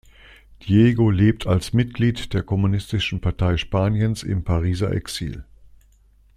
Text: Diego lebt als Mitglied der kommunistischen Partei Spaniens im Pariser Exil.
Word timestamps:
Diego 0.63 1.11
lebt 1.11 1.45
als 1.45 1.73
Mitglied 1.73 2.33
der 2.33 2.41
kommunistischen 2.41 3.21
Partei 3.21 3.57
Spaniens 3.57 4.23
im 4.23 4.43
Pariser 4.43 4.91
Exil. 4.91 5.45